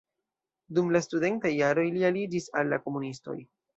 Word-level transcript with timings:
Dum 0.77 0.87
la 0.95 1.01
studentaj 1.07 1.51
jaroj 1.57 1.85
li 1.99 2.07
aliĝis 2.09 2.49
al 2.63 2.73
la 2.75 2.81
komunistoj. 2.87 3.37